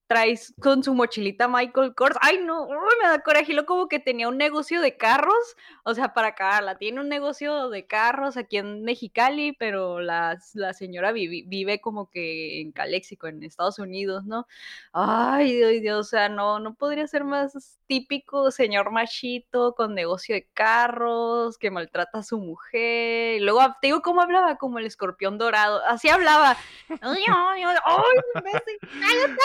[0.06, 2.16] Traes con su mochilita Michael Kors.
[2.20, 3.52] Ay, no, me da coraje.
[3.52, 6.78] Luego como que tenía un negocio de carros, o sea, para acabarla.
[6.78, 12.10] Tiene un negocio de carros aquí en Mexicali, pero la, la señora vive, vive como
[12.10, 14.46] que en Caléxico, en Estados Unidos, ¿no?
[14.92, 20.34] Ay, Dios, Dios, o sea, no, no podría ser más típico señor machito con negocio
[20.34, 23.36] de carros, que maltrata a su mujer.
[23.36, 25.82] Y luego, te digo cómo hablaba, como el escorpión dorado.
[25.86, 26.56] Así hablaba.
[27.02, 29.36] Ay, ay, ay, ay,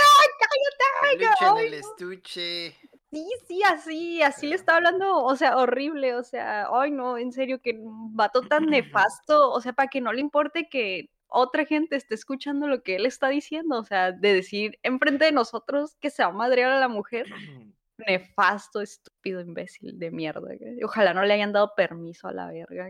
[1.02, 2.76] Peluche en el estuche.
[3.12, 7.34] Sí, sí, así, así le está hablando, o sea, horrible, o sea, ay no, en
[7.34, 11.98] serio, que vato tan nefasto, o sea, para que no le importe que otra gente
[11.98, 16.10] esté escuchando lo que él está diciendo, o sea, de decir enfrente de nosotros que
[16.10, 17.26] se va a madrear a la mujer,
[18.08, 20.50] nefasto, estúpido, imbécil de mierda.
[20.84, 22.90] Ojalá no le hayan dado permiso a la verga.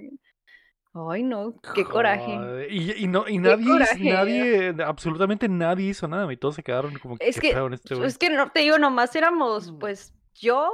[0.93, 2.35] Ay, no, qué coraje.
[2.35, 4.03] Joder, Y, y no, y nadie, coraje.
[4.03, 7.95] nadie, absolutamente nadie hizo nada, y todos se quedaron como Es ¿qué que, en este
[7.95, 8.07] güey?
[8.07, 9.79] es que no te digo, nomás éramos, Mm.
[9.79, 10.69] pues, yo,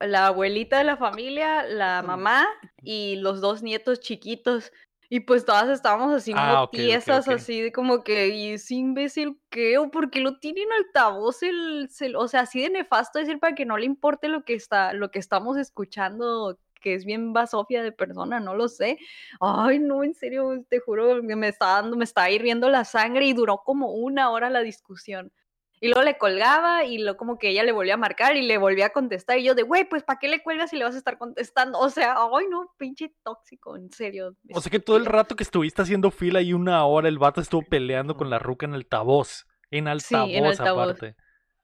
[0.00, 2.06] la abuelita de la familia, la Mm.
[2.06, 2.46] mamá
[2.82, 4.72] y los dos nietos chiquitos.
[5.08, 7.34] Y pues todas estábamos así como Ah, ok, ok, tiesas, ok.
[7.34, 9.76] así de como que, ¿y ese imbécil qué?
[9.76, 13.38] ¿O por qué lo tiene en altavoz el, cel- o sea, así de nefasto decir
[13.38, 17.32] para que no le importe lo que está, lo que estamos escuchando, que es bien
[17.32, 18.98] basofia de persona, no lo sé.
[19.40, 23.24] Ay, no, en serio, te juro que me está dando, me está hirviendo la sangre
[23.24, 25.32] y duró como una hora la discusión.
[25.80, 28.56] Y luego le colgaba y luego como que ella le volvía a marcar y le
[28.56, 29.38] volvía a contestar.
[29.38, 31.76] Y yo de, güey, pues ¿para qué le cuelgas si le vas a estar contestando?
[31.80, 34.36] O sea, ay no, pinche tóxico, en serio.
[34.54, 37.40] O sea que todo el rato que estuviste haciendo fila y una hora el vato
[37.40, 39.44] estuvo peleando con la ruca en altavoz.
[39.72, 40.82] En altavoz, en altavoz.
[40.82, 41.16] aparte.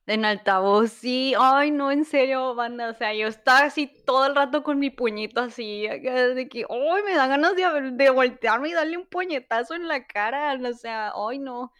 [0.08, 1.34] En altavoz, sí.
[1.38, 2.88] Ay, no, en serio, banda.
[2.88, 7.02] O sea, yo estaba así todo el rato con mi puñito así, de que, ay,
[7.04, 10.54] me da ganas de, de voltearme y darle un puñetazo en la cara.
[10.54, 11.72] O sea, ay, no.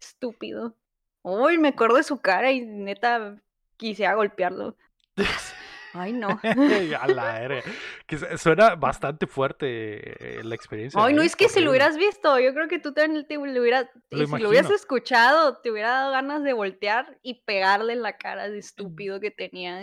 [0.00, 0.74] Estúpido.
[1.22, 3.36] Uy, me acuerdo de su cara y neta
[3.76, 4.76] quisiera golpearlo.
[5.92, 6.28] Ay, no.
[7.00, 7.62] a la verga.
[8.06, 11.02] Que su- suena bastante fuerte eh, la experiencia.
[11.02, 13.42] Ay, no, es que si lo hubieras visto, yo creo que tú también te lo
[13.60, 17.92] hubieras, Lo y si lo hubieras escuchado, te hubiera dado ganas de voltear y pegarle
[17.94, 19.82] en la cara de estúpido que tenía.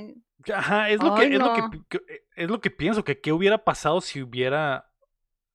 [0.53, 1.53] Ajá, es lo Ay, que, es lo
[1.89, 4.86] que- eh, es lo que pienso, que qué hubiera pasado si hubiera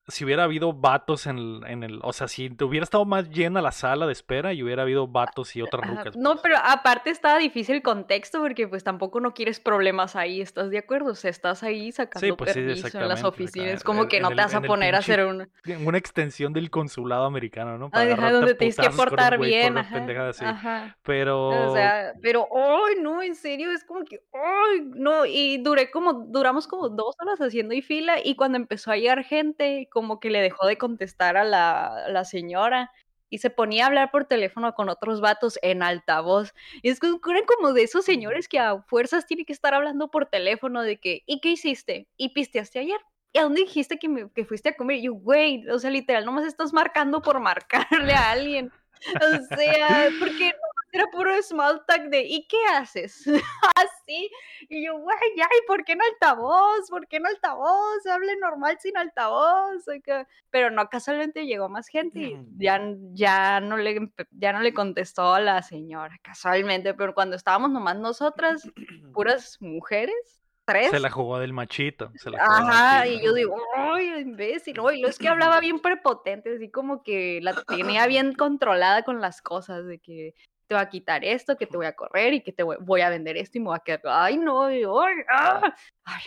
[0.09, 3.31] si hubiera habido vatos en el, en el, o sea, si te hubiera estado más
[3.31, 6.17] llena la sala de espera y hubiera habido vatos y otras rucas.
[6.17, 10.71] No, pero aparte estaba difícil el contexto porque pues tampoco no quieres problemas ahí, ¿estás
[10.71, 11.13] de acuerdo?
[11.13, 14.31] O sea, estás ahí sacando pues sí, permiso en las oficinas, acá, como que no
[14.31, 15.49] el- te vas a poner a hacer un...
[15.87, 17.91] Una extensión del consulado americano, ¿no?
[17.93, 20.45] Ay, ajá, donde tienes que portar bien, ajá, así.
[20.45, 20.97] ajá.
[21.03, 25.91] Pero O sea, pero, ay, no, en serio, es como que, ay, no, y duré
[25.91, 30.19] como, duramos como dos horas haciendo y fila, y cuando empezó a llegar gente, como
[30.21, 32.91] que le dejó de contestar a la, a la señora,
[33.31, 36.53] y se ponía a hablar por teléfono con otros vatos en altavoz.
[36.83, 40.11] Y es que eran como de esos señores que a fuerzas tienen que estar hablando
[40.11, 42.09] por teléfono de que, ¿y qué hiciste?
[42.19, 43.01] ¿Y pisteaste ayer?
[43.33, 44.99] ¿Y a dónde dijiste que, me- que fuiste a comer?
[44.99, 48.71] Y yo, güey, o sea, literal, nomás estás marcando por marcarle a alguien.
[49.17, 50.53] O sea, porque
[50.93, 53.25] era puro small talk de ¿y qué haces?
[54.13, 54.31] Así.
[54.69, 56.89] Y yo, güey, ya, ¿y por qué no altavoz?
[56.89, 58.07] ¿Por qué no altavoz?
[58.07, 59.89] Hable normal sin altavoz.
[59.89, 60.29] acá".
[60.51, 62.81] Pero no, casualmente llegó más gente y ya,
[63.13, 66.95] ya, no le, ya no le contestó a la señora, casualmente.
[66.95, 68.71] Pero cuando estábamos nomás nosotras,
[69.13, 70.91] puras mujeres, tres.
[70.91, 72.13] se la jugó del machito.
[72.17, 73.15] se la jugó del Ajá, machito.
[73.15, 77.03] y yo digo, ay, imbécil, no, y lo es que hablaba bien prepotente, así como
[77.03, 80.35] que la tenía bien controlada con las cosas, de que
[80.73, 83.03] te voy a quitar esto, que te voy a correr y que te voy, voy
[83.03, 84.83] a vender esto y me voy a quedar, ay, no, ay,
[85.31, 85.75] ah".
[86.05, 86.23] Ay,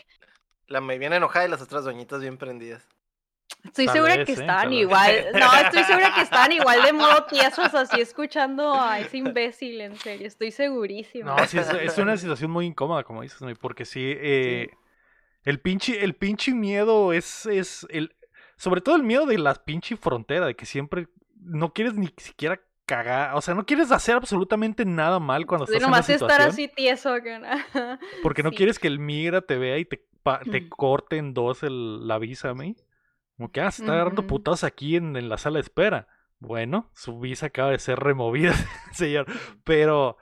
[0.67, 2.87] La me viene enojada y las otras doñitas bien prendidas.
[3.63, 4.35] estoy Tal segura vez, que ¿eh?
[4.69, 4.71] vez.
[4.71, 9.81] igual, no, estoy segura que estaban igual de modo tiesos, así escuchando a ese imbécil,
[9.81, 11.35] en serio, estoy segurísima.
[11.35, 13.53] No, sí, es, es una situación muy incómoda, como dices, ¿no?
[13.55, 14.69] porque sí, eh,
[15.43, 18.15] el pinche, el pinche miedo es, es el,
[18.57, 21.07] sobre todo el miedo de la pinche frontera, de que siempre
[21.45, 25.77] no quieres ni siquiera cagar, o sea, no quieres hacer absolutamente nada mal cuando estás
[25.77, 27.39] en nomás una estar así tieso, que
[28.23, 28.55] porque no sí.
[28.57, 30.69] quieres que el migra te vea y te, pa- te Mm.
[30.69, 32.75] corte en dos el, la visa, ¿me?
[33.37, 34.27] Como que, ah, se está agarrando Ujú.
[34.29, 36.07] putados aquí en, en la sala de espera.
[36.39, 38.53] Bueno, su visa acaba de ser removida,
[38.93, 39.25] señor.
[39.63, 40.17] Pero,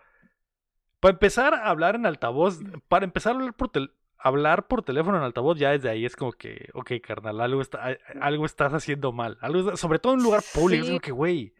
[0.99, 5.17] para empezar a hablar en altavoz, para empezar a hablar por, tel- hablar por teléfono
[5.17, 8.73] en altavoz, ya desde ahí es como que, ok, carnal, algo, está, a- algo estás
[8.73, 9.37] haciendo mal.
[9.41, 11.53] Algo, está- sobre todo en un lugar público, es como que, güey.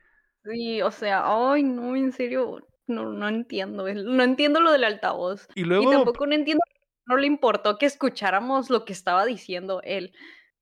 [0.43, 5.47] Sí, o sea, ay, no, en serio, no, no entiendo, no entiendo lo del altavoz.
[5.55, 6.61] Y Y luego, tampoco no entiendo,
[7.05, 10.13] no le importó que escucháramos lo que estaba diciendo él.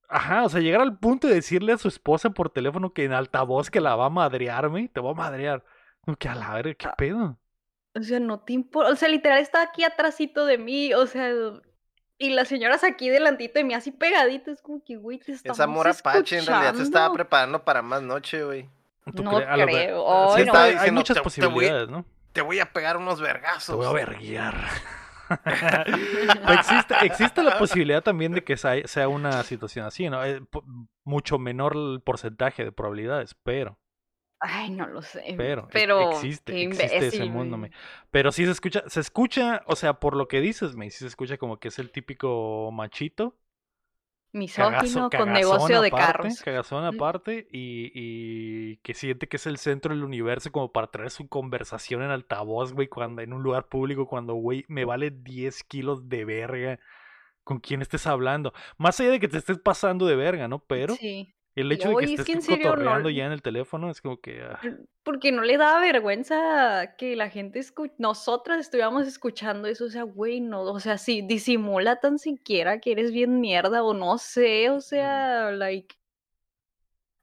[0.08, 3.14] ajá, o sea, llegar al punto de decirle a su esposa por teléfono que en
[3.14, 5.64] altavoz que la va a madrearme, te va a madrear.
[6.02, 6.96] Como que a la verga, ¿qué Ah.
[6.98, 7.40] pedo?
[7.96, 11.32] O sea, no te importa, o sea, literal está aquí atrásito de mí, o sea,
[12.18, 15.68] y las señoras aquí delantito de mí, así pegaditas, como que, güey, te estamos Esa
[15.68, 17.14] mora Apache en realidad se estaba escuchando.
[17.14, 18.70] preparando para más noche, güey.
[19.16, 20.54] ¿Tú No creo, Sí, no.
[20.54, 22.06] hay muchas "Te- te voy- posibilidades, ¿no?
[22.34, 23.76] Te voy a pegar unos Te vergazos.
[23.76, 24.56] voy a verguiar.
[26.50, 30.24] Existe, existe la posibilidad también de que sea, una situación así, ¿no?
[30.26, 30.42] Eh,
[31.04, 33.80] mucho menor el porcentaje de probabilidades, pero,
[34.44, 37.72] Ay, no lo sé, pero, pero existe, existe ese mundo, me.
[38.10, 41.08] Pero sí se escucha, se escucha, o sea, por lo que dices, me, sí se
[41.08, 43.38] escucha como que es el típico machito,
[44.34, 46.42] Misógino cagazo, con negocio de carros.
[46.42, 51.10] cagazón aparte, y, y que siente que es el centro del universo como para traer
[51.10, 55.64] su conversación en altavoz, güey, cuando en un lugar público, cuando, güey, me vale 10
[55.66, 56.80] kilos de verga
[57.44, 58.54] con quién estés hablando.
[58.78, 60.60] Más allá de que te estés pasando de verga, ¿no?
[60.60, 61.34] Pero Sí.
[61.56, 63.42] El hecho de que Oye, es estés que en serio no- cotorreando ya en el
[63.42, 64.42] teléfono es como que...
[64.42, 64.60] ah,
[65.04, 70.04] Porque no le daba vergüenza que la gente escu- nosotras estuviéramos escuchando eso, o sea,
[70.04, 74.70] güey, no, o sea, sí, disimula tan siquiera que eres bien mierda o no sé,
[74.70, 75.96] o sea, like,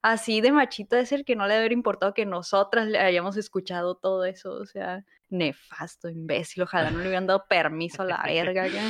[0.02, 3.96] así de machito de ser que no le haber importado que nosotras le hayamos escuchado
[3.96, 8.66] todo eso, o sea, nefasto, imbécil, ojalá no le hubieran dado permiso a la verga.
[8.68, 8.82] ya.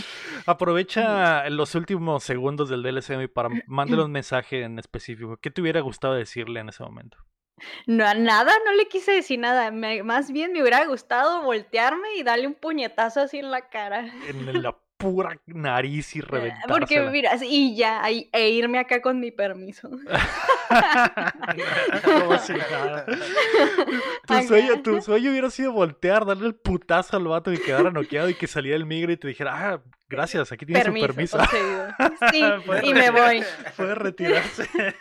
[0.47, 5.37] Aprovecha los últimos segundos del DLC para mándale un mensaje en específico.
[5.37, 7.19] ¿Qué te hubiera gustado decirle en ese momento?
[7.87, 9.71] No, a nada, no le quise decir nada.
[9.73, 14.07] me- más bien me hubiera gustado voltearme y darle un puñetazo así en la cara.
[14.29, 19.31] En la pura nariz y Eh, Porque mira, y ya, e irme acá con mi
[19.31, 19.89] permiso.
[22.05, 23.07] Como si nada.
[24.27, 28.29] Tu sueño, tu sueño hubiera sido voltear, darle el putazo al vato y quedara noqueado
[28.29, 31.95] y que saliera el migre y te dijera, ah, gracias, aquí tienes Permiso, su permiso.
[32.33, 32.43] Sí,
[32.89, 33.43] y me voy.
[33.77, 34.69] Puede retirarse.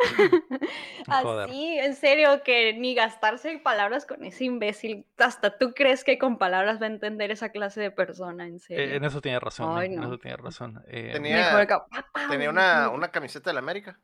[1.22, 1.48] Joder.
[1.50, 5.06] Así, en serio, que ni gastarse palabras con ese imbécil.
[5.18, 8.58] Hasta tú crees que con palabras va a entender esa clase de persona, en Eh,
[8.60, 8.94] serio.
[8.96, 10.82] en eso tiene razón, Ay, eh, en eso tiene razón.
[10.88, 11.66] Eh, Tenía-.
[12.30, 13.98] Tenía una, una camiseta de la América.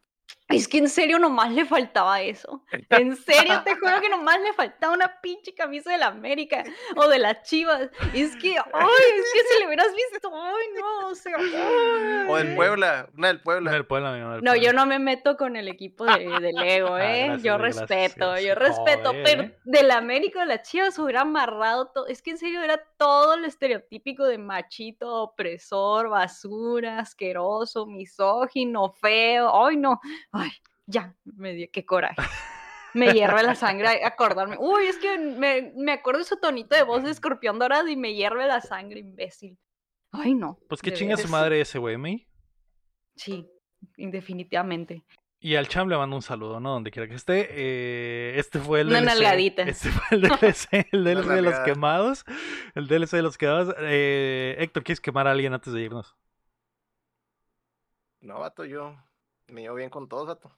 [0.49, 2.63] Es que en serio nomás le faltaba eso.
[2.91, 6.63] En serio, te juro que nomás le faltaba una pinche camisa de la América
[6.95, 7.91] o de las Chivas.
[8.15, 8.87] Es que, ay,
[9.19, 12.27] es que si le hubieras visto, ay, no, o sea, ay.
[12.29, 13.73] O del Puebla, una del Puebla.
[13.73, 14.63] del pueblo, amigo, del No, pueblo.
[14.67, 17.25] yo no me meto con el equipo de, de Lego, Ah, ¿eh?
[17.27, 19.59] gracias, yo gracias, respeto, yo respeto, Joder, pero ¿eh?
[19.65, 22.07] del América o de las Chivas hubiera amarrado todo.
[22.07, 29.51] Es que en serio era todo lo estereotípico de machito, opresor, basura, asqueroso, misógino, feo.
[29.67, 30.01] Ay, no.
[30.37, 30.51] Ay,
[30.87, 32.17] ya, me dio, qué coraje.
[32.95, 34.57] Me hierve la sangre acordarme.
[34.59, 37.97] Uy, es que me, me acuerdo de su tonito de voz de escorpión dorado y
[37.97, 39.59] me hierve la sangre, imbécil.
[40.13, 40.59] Ay, no.
[40.69, 42.27] Pues que de chinga su madre ese güey, May.
[43.17, 43.47] Sí,
[43.99, 45.05] indefinitivamente.
[45.39, 46.71] Y al Cham le mando un saludo, ¿no?
[46.73, 47.49] Donde quiera que esté.
[47.51, 49.07] Eh, este fue el Una DLC.
[49.09, 49.63] nalgadita.
[49.65, 52.25] Este fue el DLC, el DLC de los quemados.
[52.75, 53.75] El DLC de los quemados.
[53.81, 56.17] Eh, Héctor, ¿quieres quemar a alguien antes de irnos?
[58.21, 58.97] No, vato, yo
[59.49, 60.51] me llevo bien con todos, vato.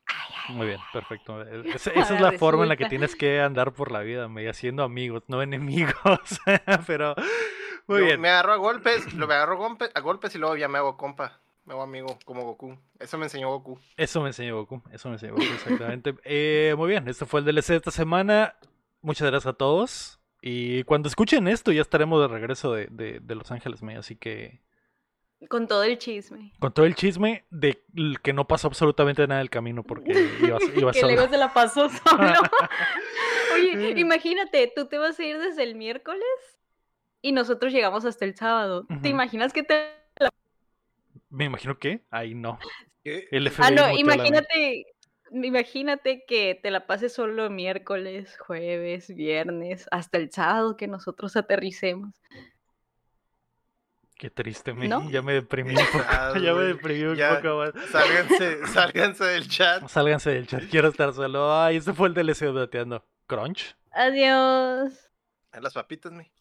[0.50, 1.42] Muy bien, perfecto.
[1.42, 4.46] Esa, esa es la forma en la que tienes que andar por la vida, May,
[4.46, 6.40] haciendo amigos, no enemigos.
[6.86, 7.14] Pero,
[7.86, 8.20] muy Yo bien.
[8.20, 10.78] Me agarro a golpes, lo me agarro a golpe- a golpes y luego ya me
[10.78, 11.40] hago compa.
[11.64, 12.78] Me hago amigo, como Goku.
[12.98, 13.78] Eso me enseñó Goku.
[13.98, 14.82] Eso me enseñó Goku.
[14.90, 16.14] Eso me enseñó Goku, exactamente.
[16.24, 18.54] Eh, muy bien, este fue el DLC de esta semana.
[19.02, 20.18] Muchas gracias a todos.
[20.40, 23.96] Y cuando escuchen esto, ya estaremos de regreso de, de- de Los Ángeles, May.
[23.96, 24.62] Así que,
[25.48, 26.52] Con todo el chisme.
[26.58, 27.84] con todo el chisme de
[28.22, 30.10] que no pasó absolutamente nada del camino, porque
[30.42, 31.30] ibas, ibas que hablar.
[31.30, 32.32] se la pasó solo.
[33.54, 36.24] Oye, imagínate, tú te vas a ir desde el miércoles
[37.22, 38.86] y nosotros llegamos hasta el sábado.
[39.02, 39.94] ¿Te imaginas que te...
[41.30, 42.58] Me imagino que ahí no.
[43.04, 43.28] ¿Qué?
[43.30, 44.86] El Ah, FBI no, la- imagínate,
[45.30, 52.14] imagínate que te la pases solo miércoles, jueves, viernes, hasta el sábado que nosotros aterricemos.
[54.18, 55.08] Qué triste, me, ¿No?
[55.10, 56.04] ya me deprimí un poco.
[56.08, 57.36] Ah, ya me deprimí un ya.
[57.40, 57.72] poco más.
[57.92, 59.86] Sálganse, sálganse del chat.
[59.88, 61.56] Sálganse del chat, quiero estar solo.
[61.56, 63.06] Ay, este fue el DLC de Dateando.
[63.28, 63.76] Crunch.
[63.92, 64.92] Adiós.
[65.52, 66.32] A las papitas, me.